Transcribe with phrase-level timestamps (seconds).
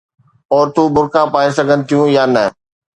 [0.53, 2.43] عورتون برقع پائي سگهن ٿيون يا نه.